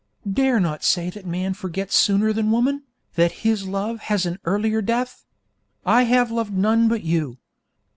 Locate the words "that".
1.11-1.27, 3.13-3.31